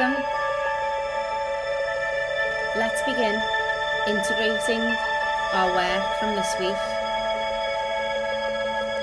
[0.00, 0.24] Welcome.
[2.74, 3.36] Let's begin
[4.08, 4.80] integrating
[5.52, 6.80] our work from this week.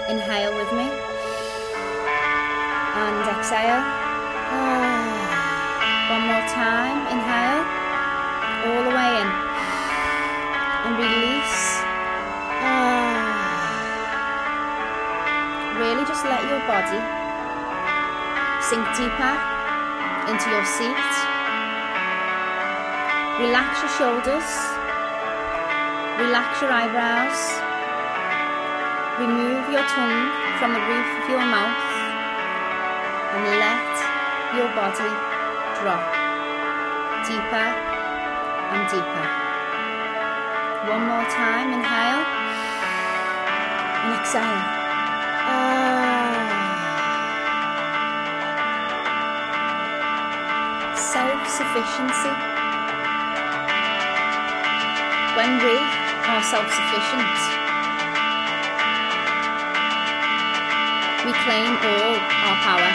[0.10, 0.90] Inhale with me
[2.98, 3.86] and exhale.
[4.50, 5.06] Ah,
[6.10, 7.06] one more time.
[7.14, 7.62] Inhale
[8.66, 9.30] all the way in
[10.82, 11.78] and release.
[12.66, 13.38] Ah.
[15.78, 16.98] Really just let your body
[18.66, 19.57] sink deeper
[20.28, 21.08] into your seat.
[23.40, 24.50] Relax your shoulders.
[26.20, 27.40] Relax your eyebrows.
[29.24, 30.28] Remove your tongue
[30.60, 31.88] from the roof of your mouth
[33.34, 33.94] and let
[34.58, 35.12] your body
[35.80, 36.04] drop
[37.28, 37.68] deeper
[38.74, 39.28] and deeper.
[40.92, 42.24] One more time, inhale
[44.04, 44.77] and exhale.
[50.98, 52.34] Self-sufficiency.
[55.38, 55.78] When we
[56.26, 57.38] are self-sufficient,
[61.22, 62.92] we claim all our power.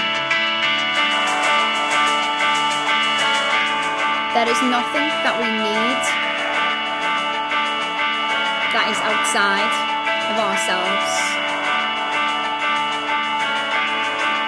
[4.34, 6.02] There is nothing that we need
[8.74, 9.72] that is outside
[10.26, 11.12] of ourselves.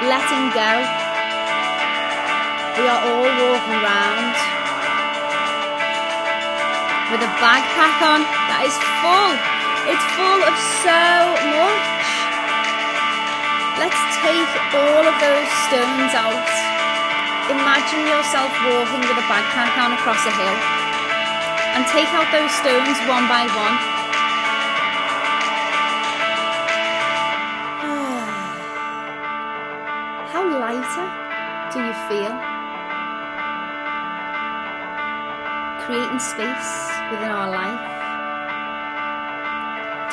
[0.03, 1.04] Letting go
[2.75, 4.35] we are all walking around
[7.15, 9.35] with a backpack on that is full.
[9.87, 10.99] It's full of so
[11.55, 11.95] much.
[13.79, 16.51] Let's take all of those stones out.
[17.55, 20.59] Imagine yourself walking with a backpack on across a hill
[21.79, 23.77] and take out those stones one by one.
[30.35, 31.07] How lighter
[31.71, 32.64] do you feel?
[35.85, 37.85] Creating space within our life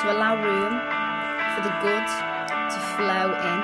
[0.02, 0.74] to allow room
[1.56, 2.08] for the good
[2.68, 3.60] to flow in.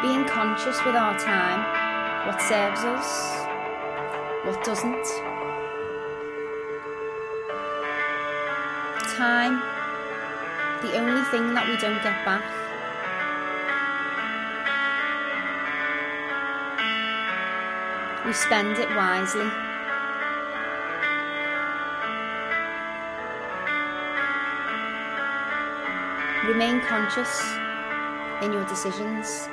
[0.00, 1.60] Being conscious with our time,
[2.26, 3.44] what serves us,
[4.46, 5.04] what doesn't.
[9.18, 9.60] Time,
[10.80, 12.44] the only thing that we don't get back.
[18.24, 19.50] We spend it wisely.
[26.48, 27.28] Remain conscious
[28.42, 29.50] in your decisions